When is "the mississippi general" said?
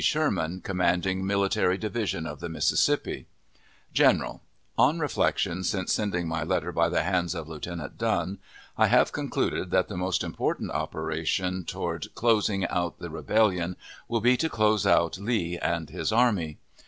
2.39-4.41